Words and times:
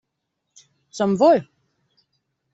Zum 0.89 1.19
Wohl! 1.19 1.47